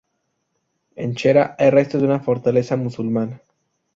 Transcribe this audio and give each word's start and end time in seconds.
En 0.95 1.13
Chera 1.13 1.55
hay 1.59 1.69
restos 1.69 2.01
de 2.01 2.07
una 2.07 2.21
fortaleza 2.21 2.75
musulmana. 2.75 3.39